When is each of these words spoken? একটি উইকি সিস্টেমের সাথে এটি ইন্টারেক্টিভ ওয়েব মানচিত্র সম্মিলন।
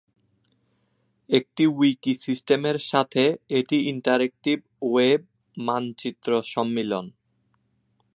একটি 1.29 1.63
উইকি 1.77 2.13
সিস্টেমের 2.21 2.77
সাথে 2.91 3.23
এটি 3.49 3.77
ইন্টারেক্টিভ 3.89 4.57
ওয়েব 4.81 5.21
মানচিত্র 5.57 6.29
সম্মিলন। 6.45 7.05